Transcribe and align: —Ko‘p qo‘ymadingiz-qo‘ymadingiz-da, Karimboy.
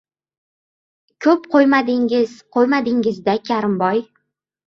—Ko‘p 1.25 1.43
qo‘ymadingiz-qo‘ymadingiz-da, 1.55 3.35
Karimboy. 3.51 4.05